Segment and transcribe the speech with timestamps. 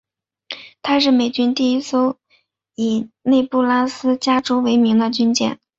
[0.81, 2.17] 她是美军第一艘
[2.73, 5.59] 以内布拉斯加州为名的军舰。